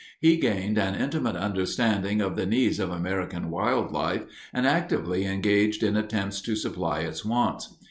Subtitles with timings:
[0.19, 5.83] He gained an intimate understanding of the needs of American wild life and actively engaged
[5.83, 7.77] in attempts to supply its wants.